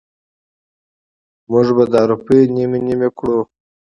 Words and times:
مونږ 1.49 1.67
به 1.75 1.83
دا 1.93 2.01
روپۍ 2.11 2.41
نیمې 2.55 2.79
نیمې 2.85 3.09
کړو. 3.17 3.39